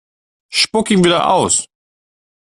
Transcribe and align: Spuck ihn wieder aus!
Spuck 0.49 0.89
ihn 0.89 1.03
wieder 1.03 1.29
aus! 1.29 1.67